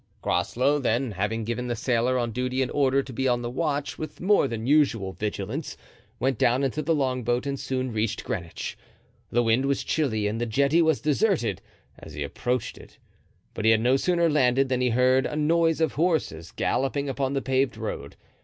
Groslow, 0.23 0.79
then, 0.79 1.11
having 1.11 1.43
given 1.43 1.67
the 1.67 1.75
sailor 1.75 2.17
on 2.17 2.31
duty 2.31 2.63
an 2.63 2.71
order 2.71 3.03
to 3.03 3.13
be 3.13 3.27
on 3.27 3.43
the 3.43 3.51
watch 3.51 3.99
with 3.99 4.19
more 4.19 4.47
than 4.47 4.65
usual 4.65 5.11
vigilance, 5.13 5.77
went 6.19 6.39
down 6.39 6.63
into 6.63 6.81
the 6.81 6.95
longboat 6.95 7.45
and 7.45 7.59
soon 7.59 7.91
reached 7.93 8.23
Greenwich. 8.23 8.75
The 9.31 9.43
wind 9.43 9.67
was 9.67 9.83
chilly 9.83 10.25
and 10.25 10.41
the 10.41 10.47
jetty 10.47 10.81
was 10.81 11.01
deserted, 11.01 11.61
as 11.99 12.15
he 12.15 12.23
approached 12.23 12.79
it; 12.79 12.97
but 13.53 13.63
he 13.63 13.69
had 13.69 13.81
no 13.81 13.95
sooner 13.95 14.27
landed 14.27 14.69
than 14.69 14.81
he 14.81 14.89
heard 14.89 15.27
a 15.27 15.35
noise 15.35 15.79
of 15.79 15.91
horses 15.93 16.49
galloping 16.51 17.07
upon 17.07 17.33
the 17.33 17.41
paved 17.43 17.77
road. 17.77 18.15